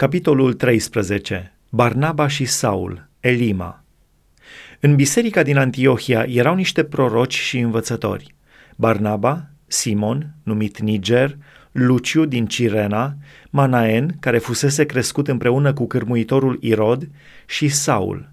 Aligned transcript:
Capitolul 0.00 0.52
13. 0.52 1.52
Barnaba 1.70 2.26
și 2.26 2.44
Saul, 2.44 3.08
Elima. 3.20 3.84
În 4.80 4.96
biserica 4.96 5.42
din 5.42 5.56
Antiohia 5.56 6.24
erau 6.28 6.54
niște 6.54 6.84
proroci 6.84 7.34
și 7.34 7.58
învățători. 7.58 8.34
Barnaba, 8.76 9.50
Simon, 9.66 10.34
numit 10.42 10.78
Niger, 10.78 11.36
Luciu 11.72 12.24
din 12.24 12.46
Cirena, 12.46 13.14
Manaen, 13.50 14.16
care 14.20 14.38
fusese 14.38 14.84
crescut 14.84 15.28
împreună 15.28 15.72
cu 15.72 15.86
cârmuitorul 15.86 16.58
Irod, 16.60 17.08
și 17.46 17.68
Saul. 17.68 18.30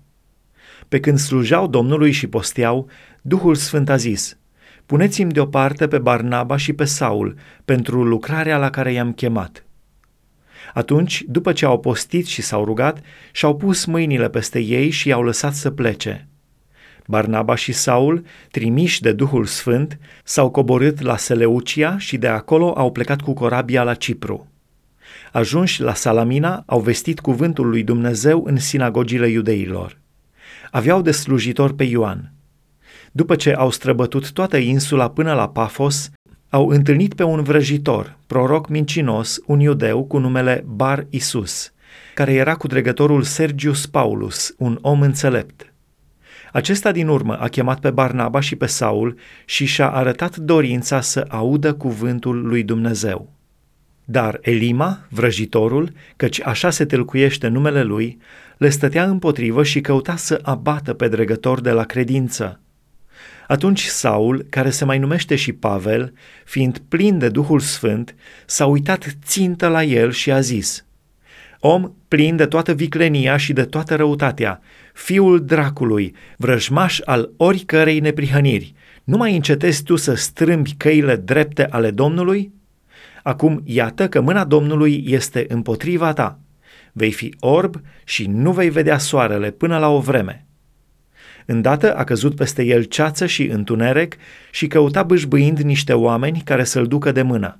Pe 0.88 1.00
când 1.00 1.18
slujau 1.18 1.68
Domnului 1.68 2.12
și 2.12 2.28
posteau, 2.28 2.90
Duhul 3.22 3.56
Sfânt 3.56 3.90
a 3.90 3.96
zis, 3.96 4.38
Puneți-mi 4.86 5.32
deoparte 5.32 5.88
pe 5.88 5.98
Barnaba 5.98 6.58
și 6.58 6.74
pe 6.74 6.86
Saul 6.86 7.36
pentru 7.66 8.04
lucrarea 8.04 8.58
la 8.58 8.70
care 8.70 8.92
i-am 8.92 9.14
chemat. 9.14 9.67
Atunci, 10.74 11.24
după 11.28 11.54
ce 11.54 11.66
au 11.66 11.80
postit 11.80 12.26
și 12.26 12.42
s-au 12.42 12.66
rugat, 12.66 13.02
și-au 13.32 13.56
pus 13.56 13.86
mâinile 13.86 14.30
peste 14.30 14.60
ei 14.60 14.90
și 14.90 15.08
i-au 15.08 15.24
lăsat 15.24 15.54
să 15.54 15.72
plece. 15.72 16.28
Barnaba 17.08 17.56
și 17.56 17.72
Saul, 17.72 18.24
trimiși 18.52 19.02
de 19.02 19.12
Duhul 19.12 19.46
Sfânt, 19.46 20.00
s-au 20.24 20.50
coborât 20.50 21.02
la 21.02 21.18
Seleucia 21.18 21.98
și 21.98 22.18
de 22.18 22.28
acolo 22.28 22.74
au 22.78 22.92
plecat 22.92 23.22
cu 23.22 23.34
corabia 23.34 23.84
la 23.84 23.94
Cipru. 23.94 24.48
Ajunși 25.32 25.82
la 25.82 25.94
Salamina, 25.94 26.64
au 26.66 26.80
vestit 26.80 27.20
cuvântul 27.20 27.70
lui 27.70 27.84
Dumnezeu 27.84 28.44
în 28.46 28.58
sinagogile 28.58 29.28
iudeilor. 29.28 29.98
Aveau 30.72 31.02
de 31.02 31.12
slujitor 31.12 31.74
pe 31.74 31.84
Ioan. 31.84 32.32
După 33.12 33.36
ce 33.36 33.54
au 33.54 33.70
străbătut 33.70 34.32
toată 34.32 34.58
insula 34.58 35.10
până 35.10 35.34
la 35.34 35.50
Pafos, 35.50 36.10
au 36.50 36.68
întâlnit 36.68 37.14
pe 37.14 37.24
un 37.24 37.44
vrăjitor, 37.44 38.18
proroc 38.28 38.68
mincinos, 38.68 39.40
un 39.46 39.60
iudeu 39.60 40.04
cu 40.04 40.18
numele 40.18 40.64
Bar 40.68 41.06
Isus, 41.10 41.74
care 42.14 42.34
era 42.34 42.56
cu 42.56 42.68
dregătorul 42.68 43.24
Sergius 43.24 43.86
Paulus, 43.86 44.56
un 44.58 44.78
om 44.82 45.02
înțelept. 45.02 45.74
Acesta 46.52 46.92
din 46.92 47.08
urmă 47.08 47.36
a 47.40 47.48
chemat 47.48 47.80
pe 47.80 47.92
Barnaba 47.92 48.40
și 48.40 48.56
pe 48.56 48.66
Saul 48.66 49.18
și 49.46 49.66
și-a 49.66 49.90
arătat 49.90 50.36
dorința 50.38 51.02
să 51.02 51.26
audă 51.30 51.74
cuvântul 51.74 52.48
lui 52.48 52.64
Dumnezeu. 52.64 53.34
Dar 54.06 54.40
Elima, 54.42 55.00
vrăjitorul, 55.10 55.92
căci 56.16 56.42
așa 56.42 56.70
se 56.70 56.86
tâlcuiește 56.86 57.48
numele 57.48 57.84
lui, 57.84 58.18
le 58.58 58.70
stătea 58.70 59.04
împotrivă 59.04 59.64
și 59.64 59.82
căuta 59.82 60.16
să 60.16 60.40
abată 60.44 60.94
pe 60.94 61.08
dregător 61.08 61.62
de 61.62 61.72
la 61.72 61.84
credință. 61.84 62.60
Atunci 63.48 63.84
Saul, 63.84 64.46
care 64.50 64.70
se 64.70 64.86
mai 64.86 65.00
numește 65.00 65.36
și 65.36 65.54
Pavel, 65.54 66.14
fiind 66.46 66.78
plin 66.88 67.18
de 67.18 67.30
Duhul 67.30 67.60
Sfânt, 67.60 68.16
s-a 68.46 68.66
uitat 68.66 69.18
țintă 69.26 69.68
la 69.68 69.84
el 69.84 70.12
și 70.12 70.32
a 70.32 70.40
zis, 70.40 70.86
Om 71.60 71.92
plin 72.08 72.36
de 72.36 72.46
toată 72.46 72.74
viclenia 72.74 73.38
și 73.38 73.54
de 73.54 73.64
toată 73.64 73.96
răutatea, 73.96 74.62
fiul 74.94 75.46
dracului, 75.46 76.16
vrăjmaș 76.38 77.00
al 77.06 77.30
oricărei 77.38 78.00
neprihăniri, 78.00 78.74
nu 79.04 79.18
mai 79.18 79.36
încetezi 79.36 79.84
tu 79.84 79.96
să 79.96 80.14
strâmbi 80.14 80.74
căile 80.78 81.16
drepte 81.16 81.68
ale 81.70 81.92
Domnului? 81.92 82.52
Acum 83.24 83.62
iată 83.66 84.08
că 84.08 84.22
mâna 84.22 84.44
Domnului 84.44 85.04
este 85.08 85.46
împotriva 85.48 86.14
ta. 86.14 86.40
Vei 86.92 87.12
fi 87.12 87.36
orb 87.40 87.82
și 88.04 88.26
nu 88.26 88.52
vei 88.52 88.70
vedea 88.70 88.98
soarele 88.98 89.52
până 89.52 89.78
la 89.78 89.88
o 89.90 90.00
vreme. 90.00 90.47
Îndată 91.50 91.96
a 91.96 92.04
căzut 92.04 92.36
peste 92.36 92.64
el 92.64 92.84
ceață 92.84 93.26
și 93.26 93.44
întuneric 93.46 94.16
și 94.52 94.68
căuta 94.68 95.04
bâșbâind 95.04 95.60
niște 95.60 95.94
oameni 95.94 96.42
care 96.46 96.64
să-l 96.64 96.88
ducă 96.88 97.12
de 97.12 97.22
mână. 97.22 97.60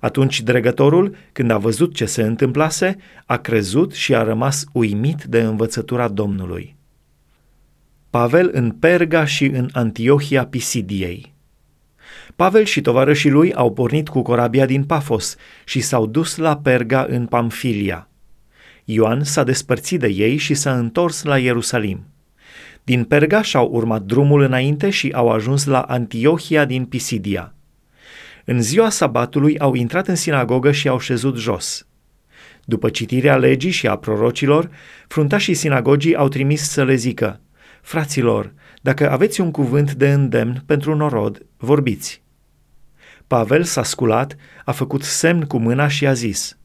Atunci 0.00 0.42
dregătorul, 0.42 1.16
când 1.32 1.50
a 1.50 1.58
văzut 1.58 1.94
ce 1.94 2.04
se 2.04 2.22
întâmplase, 2.22 2.96
a 3.26 3.36
crezut 3.36 3.92
și 3.92 4.14
a 4.14 4.22
rămas 4.22 4.64
uimit 4.72 5.24
de 5.24 5.40
învățătura 5.40 6.08
Domnului. 6.08 6.76
Pavel 8.10 8.50
în 8.52 8.70
Perga 8.70 9.24
și 9.24 9.44
în 9.44 9.68
Antiohia 9.72 10.46
Pisidiei 10.46 11.34
Pavel 12.36 12.64
și 12.64 12.80
tovarășii 12.80 13.30
lui 13.30 13.52
au 13.52 13.72
pornit 13.72 14.08
cu 14.08 14.22
corabia 14.22 14.66
din 14.66 14.84
Pafos 14.84 15.36
și 15.64 15.80
s-au 15.80 16.06
dus 16.06 16.36
la 16.36 16.56
Perga 16.56 17.06
în 17.08 17.26
Pamfilia. 17.26 18.08
Ioan 18.84 19.24
s-a 19.24 19.44
despărțit 19.44 20.00
de 20.00 20.08
ei 20.08 20.36
și 20.36 20.54
s-a 20.54 20.78
întors 20.78 21.22
la 21.22 21.38
Ierusalim. 21.38 22.06
Din 22.88 23.04
Pergaș 23.04 23.48
și-au 23.48 23.68
urmat 23.72 24.02
drumul 24.02 24.40
înainte 24.40 24.90
și 24.90 25.10
au 25.14 25.28
ajuns 25.30 25.64
la 25.64 25.80
Antiohia 25.80 26.64
din 26.64 26.84
Pisidia. 26.84 27.54
În 28.44 28.62
ziua 28.62 28.88
sabatului 28.88 29.58
au 29.58 29.74
intrat 29.74 30.08
în 30.08 30.14
sinagogă 30.14 30.72
și 30.72 30.88
au 30.88 30.98
șezut 30.98 31.36
jos. 31.36 31.86
După 32.64 32.88
citirea 32.90 33.36
legii 33.36 33.70
și 33.70 33.86
a 33.86 33.96
prorocilor, 33.96 34.70
fruntașii 35.08 35.54
sinagogii 35.54 36.14
au 36.14 36.28
trimis 36.28 36.70
să 36.70 36.84
le 36.84 36.94
zică, 36.94 37.40
Fraților, 37.82 38.52
dacă 38.82 39.10
aveți 39.10 39.40
un 39.40 39.50
cuvânt 39.50 39.92
de 39.92 40.12
îndemn 40.12 40.62
pentru 40.66 40.96
norod, 40.96 41.46
vorbiți. 41.56 42.22
Pavel 43.26 43.62
s-a 43.62 43.82
sculat, 43.82 44.36
a 44.64 44.72
făcut 44.72 45.02
semn 45.02 45.42
cu 45.42 45.58
mâna 45.58 45.88
și 45.88 46.06
a 46.06 46.12
zis, 46.12 46.58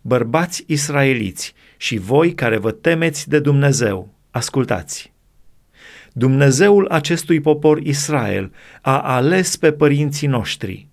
Bărbați 0.00 0.64
israeliți 0.66 1.54
și 1.76 1.98
voi 1.98 2.34
care 2.34 2.56
vă 2.56 2.70
temeți 2.70 3.28
de 3.28 3.38
Dumnezeu, 3.38 4.14
ascultați. 4.30 5.13
Dumnezeul 6.16 6.88
acestui 6.88 7.40
popor 7.40 7.78
Israel 7.78 8.52
a 8.80 9.00
ales 9.00 9.56
pe 9.56 9.72
părinții 9.72 10.26
noștri. 10.26 10.88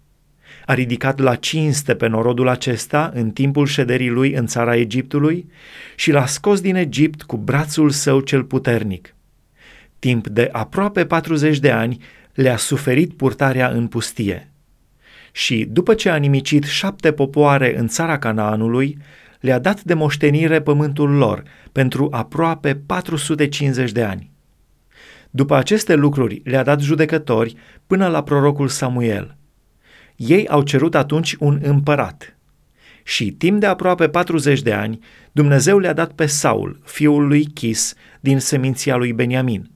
A 0.66 0.74
ridicat 0.74 1.20
la 1.20 1.36
cinste 1.36 1.96
pe 1.96 2.08
norodul 2.08 2.48
acesta 2.48 3.12
în 3.14 3.32
timpul 3.32 3.66
șederii 3.66 4.10
lui 4.10 4.34
în 4.34 4.46
țara 4.46 4.76
Egiptului 4.76 5.52
și 5.96 6.12
l-a 6.12 6.26
scos 6.26 6.62
din 6.62 6.76
Egipt 6.76 7.22
cu 7.22 7.38
brațul 7.38 7.90
său 7.90 8.20
cel 8.20 8.44
puternic. 8.44 9.16
Timp 10.00 10.28
de 10.28 10.50
aproape 10.52 11.06
40 11.06 11.60
de 11.60 11.72
ani 11.72 11.98
le-a 12.34 12.58
suferit 12.58 13.14
purtarea 13.14 13.70
în 13.70 13.88
pustie. 13.88 14.52
Și 15.32 15.68
după 15.70 15.94
ce 15.94 16.10
a 16.10 16.16
nimicit 16.16 16.64
șapte 16.64 17.12
popoare 17.12 17.78
în 17.78 17.88
țara 17.88 18.20
Canaanului, 18.20 18.98
le-a 19.40 19.60
dat 19.60 19.84
de 19.84 19.94
moștenire 19.94 20.62
pământul 20.62 21.10
lor 21.10 21.44
pentru 21.72 22.08
aproape 22.12 22.76
450 22.76 23.92
de 23.92 24.04
ani. 24.04 24.31
După 25.32 25.56
aceste 25.56 25.96
lucruri 25.96 26.42
le-a 26.44 26.64
dat 26.64 26.80
judecători 26.80 27.56
până 27.88 28.08
la 28.08 28.24
prorocul 28.24 28.68
Samuel. 28.68 29.36
Ei 30.16 30.48
au 30.48 30.62
cerut 30.62 30.96
atunci 30.96 31.36
un 31.40 31.60
împărat. 31.64 32.38
Și 33.04 33.32
timp 33.32 33.60
de 33.60 33.66
aproape 33.66 34.10
40 34.10 34.62
de 34.62 34.74
ani, 34.74 35.00
Dumnezeu 35.32 35.80
le-a 35.80 35.94
dat 35.94 36.12
pe 36.12 36.26
Saul, 36.26 36.80
fiul 36.84 37.28
lui 37.28 37.46
Chis, 37.46 37.94
din 38.20 38.40
seminția 38.40 38.96
lui 38.96 39.14
Beniamin. 39.14 39.70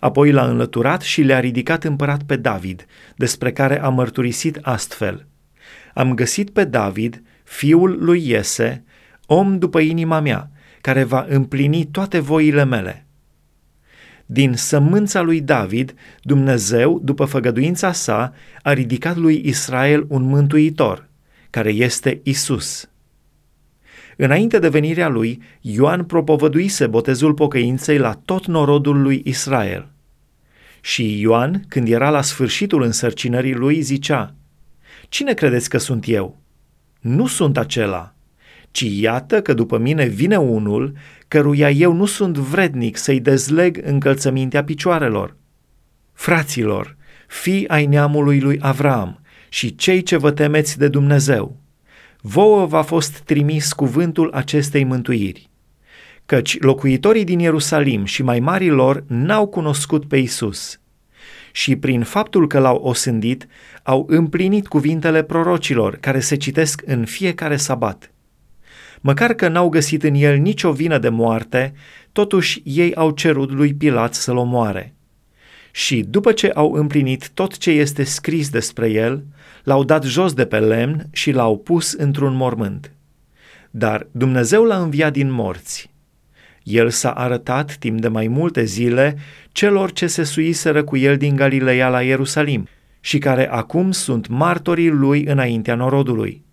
Apoi 0.00 0.30
l-a 0.30 0.46
înlăturat 0.46 1.00
și 1.00 1.22
le-a 1.22 1.40
ridicat 1.40 1.84
împărat 1.84 2.22
pe 2.22 2.36
David, 2.36 2.86
despre 3.16 3.52
care 3.52 3.82
a 3.82 3.88
mărturisit 3.88 4.58
astfel. 4.62 5.26
Am 5.94 6.14
găsit 6.14 6.50
pe 6.50 6.64
David, 6.64 7.22
fiul 7.44 8.04
lui 8.04 8.28
Iese, 8.28 8.84
om 9.26 9.58
după 9.58 9.80
inima 9.80 10.20
mea, 10.20 10.50
care 10.80 11.02
va 11.04 11.26
împlini 11.28 11.86
toate 11.86 12.18
voile 12.18 12.64
mele. 12.64 13.07
Din 14.30 14.54
sămânța 14.54 15.20
lui 15.20 15.40
David, 15.40 15.94
Dumnezeu, 16.22 17.00
după 17.04 17.24
făgăduința 17.24 17.92
sa, 17.92 18.32
a 18.62 18.72
ridicat 18.72 19.16
lui 19.16 19.42
Israel 19.44 20.04
un 20.08 20.22
mântuitor, 20.22 21.08
care 21.50 21.70
este 21.70 22.20
Isus. 22.22 22.88
Înainte 24.16 24.58
de 24.58 24.68
venirea 24.68 25.08
lui, 25.08 25.42
Ioan 25.60 26.04
propovăduise 26.04 26.86
botezul 26.86 27.34
pocăinței 27.34 27.98
la 27.98 28.12
tot 28.24 28.46
norodul 28.46 29.02
lui 29.02 29.22
Israel. 29.24 29.88
Și 30.80 31.20
Ioan, 31.20 31.64
când 31.68 31.88
era 31.88 32.10
la 32.10 32.22
sfârșitul 32.22 32.82
însărcinării 32.82 33.54
lui, 33.54 33.80
zicea, 33.80 34.34
Cine 35.08 35.34
credeți 35.34 35.68
că 35.68 35.78
sunt 35.78 36.08
eu? 36.08 36.38
Nu 37.00 37.26
sunt 37.26 37.58
acela, 37.58 38.14
ci 38.78 39.00
iată 39.00 39.42
că 39.42 39.54
după 39.54 39.78
mine 39.78 40.04
vine 40.04 40.36
unul 40.36 40.92
căruia 41.28 41.70
eu 41.70 41.92
nu 41.92 42.04
sunt 42.04 42.36
vrednic 42.36 42.96
să-i 42.96 43.20
dezleg 43.20 43.80
încălțămintea 43.84 44.64
picioarelor. 44.64 45.36
Fraților, 46.12 46.96
fii 47.26 47.68
ai 47.68 47.86
neamului 47.86 48.40
lui 48.40 48.58
Avram 48.60 49.20
și 49.48 49.74
cei 49.74 50.02
ce 50.02 50.16
vă 50.16 50.30
temeți 50.30 50.78
de 50.78 50.88
Dumnezeu, 50.88 51.56
vouă 52.20 52.66
v-a 52.66 52.82
fost 52.82 53.18
trimis 53.18 53.72
cuvântul 53.72 54.30
acestei 54.32 54.84
mântuiri. 54.84 55.50
Căci 56.26 56.60
locuitorii 56.60 57.24
din 57.24 57.38
Ierusalim 57.38 58.04
și 58.04 58.22
mai 58.22 58.40
marii 58.40 58.68
lor 58.68 59.04
n-au 59.06 59.46
cunoscut 59.46 60.04
pe 60.04 60.16
Isus. 60.16 60.80
Și 61.52 61.76
prin 61.76 62.02
faptul 62.02 62.46
că 62.46 62.58
l-au 62.58 62.76
osândit, 62.76 63.46
au 63.82 64.06
împlinit 64.08 64.66
cuvintele 64.66 65.22
prorocilor 65.22 65.96
care 65.96 66.20
se 66.20 66.36
citesc 66.36 66.82
în 66.86 67.04
fiecare 67.04 67.56
sabat– 67.56 68.10
Măcar 69.00 69.32
că 69.32 69.48
n-au 69.48 69.68
găsit 69.68 70.02
în 70.02 70.14
el 70.14 70.36
nicio 70.36 70.72
vină 70.72 70.98
de 70.98 71.08
moarte, 71.08 71.74
totuși 72.12 72.62
ei 72.64 72.94
au 72.94 73.10
cerut 73.10 73.50
lui 73.50 73.74
Pilat 73.74 74.14
să-l 74.14 74.36
omoare. 74.36 74.94
Și 75.70 76.02
după 76.02 76.32
ce 76.32 76.50
au 76.54 76.72
împlinit 76.72 77.30
tot 77.34 77.58
ce 77.58 77.70
este 77.70 78.04
scris 78.04 78.48
despre 78.48 78.90
el, 78.90 79.24
l-au 79.62 79.84
dat 79.84 80.04
jos 80.04 80.32
de 80.32 80.46
pe 80.46 80.58
lemn 80.58 81.06
și 81.12 81.30
l-au 81.30 81.58
pus 81.58 81.92
într-un 81.92 82.34
mormânt. 82.34 82.92
dar 83.70 84.06
Dumnezeu 84.10 84.64
l-a 84.64 84.82
înviat 84.82 85.12
din 85.12 85.30
morți. 85.30 85.90
El 86.62 86.90
s-a 86.90 87.10
arătat 87.10 87.76
timp 87.76 88.00
de 88.00 88.08
mai 88.08 88.28
multe 88.28 88.64
zile 88.64 89.16
celor 89.52 89.92
ce 89.92 90.06
se 90.06 90.22
suiseră 90.22 90.84
cu 90.84 90.96
el 90.96 91.16
din 91.16 91.36
Galileea 91.36 91.88
la 91.88 92.02
Ierusalim 92.02 92.68
și 93.00 93.18
care 93.18 93.50
acum 93.50 93.90
sunt 93.90 94.28
martorii 94.28 94.90
lui 94.90 95.24
înaintea 95.24 95.74
norodului. 95.74 96.44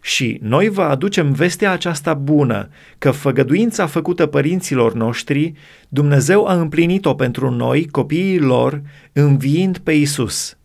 Și 0.00 0.38
noi 0.42 0.68
vă 0.68 0.82
aducem 0.82 1.32
vestea 1.32 1.70
aceasta 1.70 2.14
bună, 2.14 2.68
că 2.98 3.10
făgăduința 3.10 3.86
făcută 3.86 4.26
părinților 4.26 4.94
noștri, 4.94 5.52
Dumnezeu 5.88 6.46
a 6.46 6.54
împlinit-o 6.54 7.14
pentru 7.14 7.50
noi, 7.50 7.86
copiii 7.86 8.38
lor, 8.38 8.82
înviind 9.12 9.78
pe 9.78 9.92
Isus. 9.92 10.56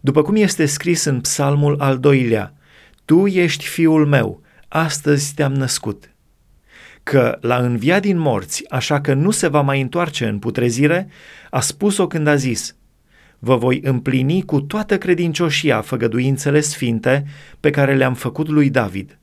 După 0.00 0.22
cum 0.22 0.36
este 0.36 0.66
scris 0.66 1.04
în 1.04 1.20
psalmul 1.20 1.80
al 1.80 1.98
doilea, 1.98 2.54
Tu 3.04 3.26
ești 3.26 3.66
fiul 3.66 4.06
meu, 4.06 4.42
astăzi 4.68 5.34
te-am 5.34 5.54
născut. 5.54 6.10
Că 7.02 7.38
l-a 7.40 7.56
înviat 7.56 8.02
din 8.02 8.18
morți, 8.18 8.70
așa 8.70 9.00
că 9.00 9.14
nu 9.14 9.30
se 9.30 9.48
va 9.48 9.60
mai 9.60 9.80
întoarce 9.80 10.26
în 10.26 10.38
putrezire, 10.38 11.08
a 11.50 11.60
spus-o 11.60 12.06
când 12.06 12.26
a 12.26 12.34
zis– 12.34 12.74
vă 13.44 13.56
voi 13.56 13.80
împlini 13.84 14.42
cu 14.42 14.60
toată 14.60 14.98
credincioșia 14.98 15.80
făgăduințele 15.80 16.60
sfinte 16.60 17.24
pe 17.60 17.70
care 17.70 17.94
le-am 17.94 18.14
făcut 18.14 18.48
lui 18.48 18.70
David. 18.70 19.18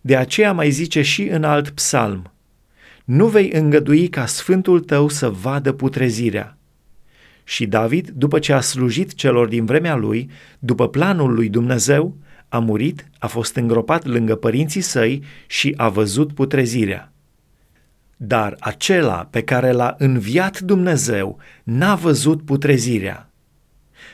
De 0.00 0.16
aceea 0.16 0.52
mai 0.52 0.70
zice 0.70 1.02
și 1.02 1.22
în 1.22 1.44
alt 1.44 1.70
psalm, 1.70 2.32
nu 3.04 3.26
vei 3.26 3.50
îngădui 3.52 4.08
ca 4.08 4.26
sfântul 4.26 4.80
tău 4.80 5.08
să 5.08 5.30
vadă 5.30 5.72
putrezirea. 5.72 6.56
Și 7.44 7.66
David, 7.66 8.08
după 8.08 8.38
ce 8.38 8.52
a 8.52 8.60
slujit 8.60 9.14
celor 9.14 9.48
din 9.48 9.64
vremea 9.64 9.96
lui, 9.96 10.30
după 10.58 10.88
planul 10.88 11.34
lui 11.34 11.48
Dumnezeu, 11.48 12.16
a 12.48 12.58
murit, 12.58 13.08
a 13.18 13.26
fost 13.26 13.56
îngropat 13.56 14.04
lângă 14.04 14.34
părinții 14.34 14.80
săi 14.80 15.22
și 15.46 15.74
a 15.76 15.88
văzut 15.88 16.32
putrezirea. 16.32 17.11
Dar 18.24 18.56
acela 18.60 19.28
pe 19.30 19.42
care 19.42 19.70
l-a 19.70 19.94
înviat 19.98 20.60
Dumnezeu 20.60 21.38
n-a 21.62 21.94
văzut 21.94 22.44
putrezirea. 22.44 23.30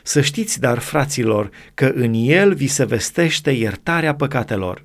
Să 0.02 0.20
știți, 0.20 0.60
dar, 0.60 0.78
fraților, 0.78 1.50
că 1.74 1.92
în 1.94 2.12
el 2.14 2.54
vi 2.54 2.66
se 2.66 2.84
vestește 2.84 3.50
iertarea 3.50 4.14
păcatelor. 4.14 4.84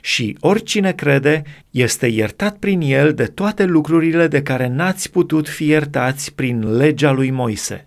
Și 0.00 0.36
oricine 0.40 0.92
crede 0.92 1.42
este 1.70 2.06
iertat 2.06 2.56
prin 2.56 2.80
el 2.80 3.14
de 3.14 3.24
toate 3.24 3.64
lucrurile 3.64 4.28
de 4.28 4.42
care 4.42 4.68
n-ați 4.68 5.10
putut 5.10 5.48
fi 5.48 5.66
iertați 5.66 6.34
prin 6.34 6.76
legea 6.76 7.10
lui 7.10 7.30
Moise. 7.30 7.86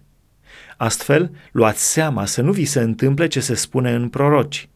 Astfel, 0.78 1.32
luați 1.52 1.92
seama 1.92 2.26
să 2.26 2.42
nu 2.42 2.52
vi 2.52 2.66
se 2.66 2.80
întâmple 2.80 3.28
ce 3.28 3.40
se 3.40 3.54
spune 3.54 3.92
în 3.92 4.10
proroci. 4.10 4.70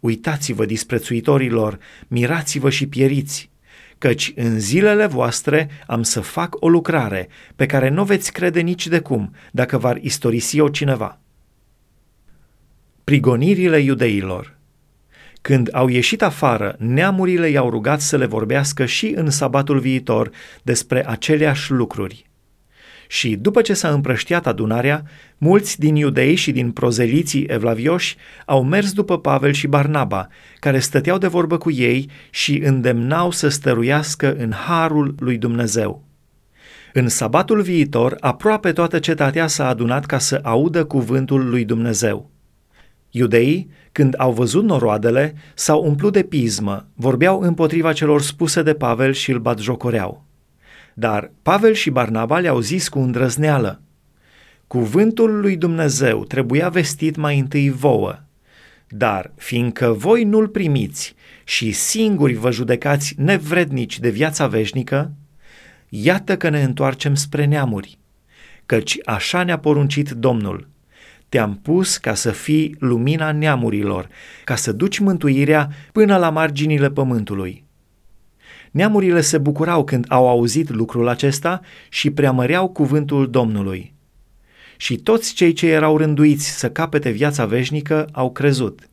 Uitați-vă, 0.00 0.64
disprețuitorilor, 0.64 1.78
mirați-vă 2.08 2.70
și 2.70 2.86
pieriți, 2.86 3.50
căci 4.00 4.32
în 4.36 4.60
zilele 4.60 5.06
voastre 5.06 5.68
am 5.86 6.02
să 6.02 6.20
fac 6.20 6.56
o 6.58 6.68
lucrare 6.68 7.28
pe 7.56 7.66
care 7.66 7.88
nu 7.88 8.04
veți 8.04 8.32
crede 8.32 8.60
nici 8.60 8.86
de 8.86 9.00
cum, 9.00 9.34
dacă 9.50 9.78
v-ar 9.78 9.96
istorisi-o 9.96 10.68
cineva. 10.68 11.18
Prigonirile 13.04 13.78
iudeilor 13.78 14.56
Când 15.40 15.68
au 15.72 15.88
ieșit 15.88 16.22
afară, 16.22 16.76
neamurile 16.78 17.48
i-au 17.48 17.70
rugat 17.70 18.00
să 18.00 18.16
le 18.16 18.26
vorbească 18.26 18.86
și 18.86 19.12
în 19.16 19.30
sabatul 19.30 19.78
viitor 19.78 20.30
despre 20.62 21.08
aceleași 21.08 21.70
lucruri. 21.70 22.29
Și 23.10 23.36
după 23.36 23.60
ce 23.60 23.74
s-a 23.74 23.88
împrăștiat 23.88 24.46
adunarea, 24.46 25.02
mulți 25.38 25.78
din 25.78 25.96
iudei 25.96 26.34
și 26.34 26.52
din 26.52 26.70
prozeliții 26.70 27.44
evlavioși 27.48 28.16
au 28.46 28.64
mers 28.64 28.92
după 28.92 29.18
Pavel 29.18 29.52
și 29.52 29.66
Barnaba, 29.66 30.28
care 30.58 30.78
stăteau 30.78 31.18
de 31.18 31.26
vorbă 31.26 31.58
cu 31.58 31.70
ei 31.70 32.10
și 32.30 32.58
îndemnau 32.58 33.30
să 33.30 33.48
stăruiască 33.48 34.34
în 34.34 34.52
harul 34.52 35.14
lui 35.18 35.38
Dumnezeu. 35.38 36.04
În 36.92 37.08
sabatul 37.08 37.62
viitor, 37.62 38.16
aproape 38.20 38.72
toată 38.72 38.98
cetatea 38.98 39.46
s-a 39.46 39.68
adunat 39.68 40.06
ca 40.06 40.18
să 40.18 40.40
audă 40.42 40.84
cuvântul 40.84 41.48
lui 41.48 41.64
Dumnezeu. 41.64 42.30
Iudeii, 43.10 43.70
când 43.92 44.14
au 44.18 44.32
văzut 44.32 44.64
noroadele, 44.64 45.34
s-au 45.54 45.84
umplut 45.84 46.12
de 46.12 46.22
pismă, 46.22 46.86
vorbeau 46.94 47.40
împotriva 47.40 47.92
celor 47.92 48.22
spuse 48.22 48.62
de 48.62 48.74
Pavel 48.74 49.12
și 49.12 49.30
îl 49.30 49.38
batjocoreau. 49.38 50.28
Dar 51.00 51.32
Pavel 51.42 51.72
și 51.72 51.90
Barnaba 51.90 52.38
le-au 52.38 52.60
zis 52.60 52.88
cu 52.88 52.98
îndrăzneală, 52.98 53.80
Cuvântul 54.66 55.40
lui 55.40 55.56
Dumnezeu 55.56 56.24
trebuia 56.24 56.68
vestit 56.68 57.16
mai 57.16 57.38
întâi 57.38 57.70
vouă, 57.70 58.18
dar 58.88 59.32
fiindcă 59.36 59.92
voi 59.92 60.24
nu-l 60.24 60.48
primiți 60.48 61.14
și 61.44 61.72
singuri 61.72 62.34
vă 62.34 62.50
judecați 62.50 63.14
nevrednici 63.16 63.98
de 63.98 64.10
viața 64.10 64.46
veșnică, 64.46 65.12
iată 65.88 66.36
că 66.36 66.48
ne 66.48 66.62
întoarcem 66.62 67.14
spre 67.14 67.44
neamuri, 67.44 67.98
căci 68.66 68.98
așa 69.04 69.42
ne-a 69.42 69.58
poruncit 69.58 70.10
Domnul. 70.10 70.68
Te-am 71.28 71.56
pus 71.62 71.96
ca 71.96 72.14
să 72.14 72.30
fii 72.30 72.76
lumina 72.78 73.32
neamurilor, 73.32 74.08
ca 74.44 74.54
să 74.54 74.72
duci 74.72 74.98
mântuirea 74.98 75.68
până 75.92 76.16
la 76.16 76.30
marginile 76.30 76.90
pământului. 76.90 77.68
Neamurile 78.70 79.20
se 79.20 79.38
bucurau 79.38 79.84
când 79.84 80.04
au 80.08 80.28
auzit 80.28 80.70
lucrul 80.70 81.08
acesta 81.08 81.60
și 81.88 82.10
preamăreau 82.10 82.68
cuvântul 82.68 83.30
Domnului. 83.30 83.94
Și 84.76 84.96
toți 84.96 85.34
cei 85.34 85.52
ce 85.52 85.66
erau 85.66 85.96
rânduiți 85.96 86.58
să 86.58 86.70
capete 86.70 87.10
viața 87.10 87.46
veșnică 87.46 88.08
au 88.12 88.32
crezut. 88.32 88.88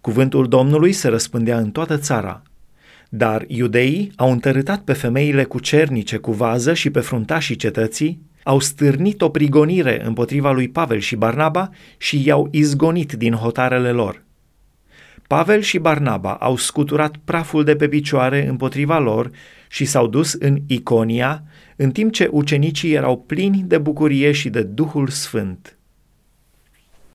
Cuvântul 0.00 0.48
Domnului 0.48 0.92
se 0.92 1.08
răspândea 1.08 1.58
în 1.58 1.70
toată 1.70 1.96
țara, 1.96 2.42
dar 3.08 3.44
iudeii 3.46 4.12
au 4.16 4.30
întărâtat 4.30 4.80
pe 4.80 4.92
femeile 4.92 5.44
cu 5.44 5.58
cernice 5.58 6.16
cu 6.16 6.32
vază 6.32 6.74
și 6.74 6.90
pe 6.90 7.00
fruntașii 7.00 7.56
cetății, 7.56 8.20
au 8.42 8.60
stârnit 8.60 9.20
o 9.22 9.28
prigonire 9.28 10.06
împotriva 10.06 10.52
lui 10.52 10.68
Pavel 10.68 10.98
și 10.98 11.16
Barnaba 11.16 11.70
și 11.96 12.26
i-au 12.26 12.48
izgonit 12.50 13.12
din 13.12 13.32
hotarele 13.32 13.90
lor. 13.90 14.26
Pavel 15.28 15.60
și 15.60 15.78
Barnaba 15.78 16.34
au 16.34 16.56
scuturat 16.56 17.16
praful 17.24 17.64
de 17.64 17.76
pe 17.76 17.88
picioare 17.88 18.46
împotriva 18.46 18.98
lor 18.98 19.30
și 19.68 19.84
s-au 19.84 20.06
dus 20.06 20.32
în 20.32 20.58
Iconia, 20.66 21.42
în 21.76 21.90
timp 21.90 22.12
ce 22.12 22.28
ucenicii 22.32 22.92
erau 22.92 23.18
plini 23.18 23.64
de 23.66 23.78
bucurie 23.78 24.32
și 24.32 24.48
de 24.48 24.62
Duhul 24.62 25.08
Sfânt. 25.08 25.77